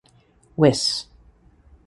Wiss. 0.57 1.05